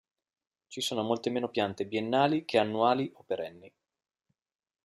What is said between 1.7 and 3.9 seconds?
biennali che annuali o perenni.